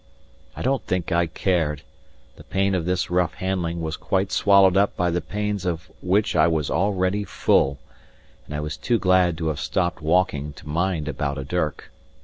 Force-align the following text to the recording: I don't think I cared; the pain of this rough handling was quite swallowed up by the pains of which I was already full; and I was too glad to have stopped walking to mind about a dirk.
I 0.55 0.63
don't 0.63 0.83
think 0.87 1.11
I 1.11 1.27
cared; 1.27 1.83
the 2.35 2.43
pain 2.43 2.73
of 2.73 2.85
this 2.85 3.11
rough 3.11 3.35
handling 3.35 3.81
was 3.81 3.97
quite 3.97 4.31
swallowed 4.31 4.75
up 4.75 4.97
by 4.97 5.11
the 5.11 5.21
pains 5.21 5.63
of 5.63 5.91
which 6.01 6.35
I 6.35 6.47
was 6.47 6.71
already 6.71 7.23
full; 7.23 7.77
and 8.47 8.55
I 8.55 8.61
was 8.61 8.77
too 8.77 8.97
glad 8.97 9.37
to 9.37 9.49
have 9.49 9.59
stopped 9.59 10.01
walking 10.01 10.53
to 10.53 10.67
mind 10.67 11.07
about 11.07 11.37
a 11.37 11.43
dirk. 11.43 11.91